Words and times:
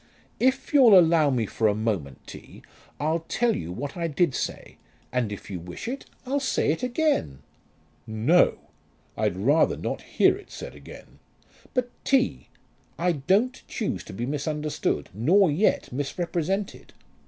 "If 0.39 0.73
you'll 0.73 0.97
allow 0.97 1.29
me 1.29 1.45
for 1.45 1.67
a 1.67 1.75
moment, 1.75 2.25
T., 2.25 2.63
I'll 2.99 3.19
tell 3.27 3.55
you 3.55 3.71
what 3.71 3.95
I 3.95 4.07
did 4.07 4.33
say, 4.33 4.77
and 5.13 5.31
if 5.31 5.47
you 5.51 5.59
wish 5.59 5.87
it, 5.87 6.07
I'll 6.25 6.39
say 6.39 6.71
it 6.71 6.81
again." 6.81 7.43
"No; 8.07 8.57
I'd 9.15 9.37
rather 9.37 9.77
not 9.77 10.01
hear 10.01 10.35
it 10.35 10.49
said 10.49 10.73
again." 10.73 11.19
"But, 11.75 11.91
T., 12.03 12.49
I 12.97 13.11
don't 13.11 13.61
choose 13.67 14.03
to 14.05 14.13
be 14.13 14.25
misunderstood, 14.25 15.09
nor 15.13 15.51
yet 15.51 15.91
misrepresented." 15.93 16.93